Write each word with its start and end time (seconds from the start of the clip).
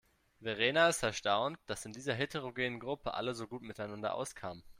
Verena 0.39 0.89
ist 0.89 1.03
erstaunt, 1.03 1.59
dass 1.67 1.85
in 1.85 1.93
dieser 1.93 2.15
heterogenen 2.15 2.79
Gruppe 2.79 3.13
alle 3.13 3.35
so 3.35 3.45
gut 3.47 3.61
miteinander 3.61 4.15
auskamen. 4.15 4.63